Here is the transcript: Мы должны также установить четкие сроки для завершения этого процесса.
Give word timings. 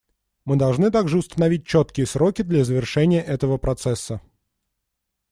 Мы 0.45 0.55
должны 0.55 0.89
также 0.89 1.19
установить 1.19 1.67
четкие 1.67 2.07
сроки 2.07 2.41
для 2.41 2.63
завершения 2.65 3.21
этого 3.21 3.59
процесса. 3.59 4.19